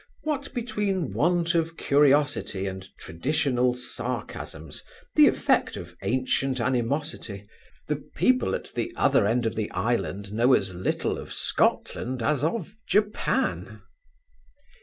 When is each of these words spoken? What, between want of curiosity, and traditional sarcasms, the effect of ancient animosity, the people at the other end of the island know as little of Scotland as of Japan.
What, 0.23 0.51
between 0.55 1.13
want 1.13 1.53
of 1.53 1.77
curiosity, 1.77 2.65
and 2.65 2.89
traditional 2.97 3.75
sarcasms, 3.75 4.81
the 5.13 5.27
effect 5.27 5.77
of 5.77 5.95
ancient 6.01 6.59
animosity, 6.59 7.47
the 7.87 7.97
people 7.97 8.55
at 8.55 8.73
the 8.73 8.91
other 8.95 9.27
end 9.27 9.45
of 9.45 9.53
the 9.55 9.69
island 9.73 10.33
know 10.33 10.53
as 10.55 10.73
little 10.73 11.19
of 11.19 11.31
Scotland 11.31 12.23
as 12.23 12.43
of 12.43 12.75
Japan. 12.87 13.83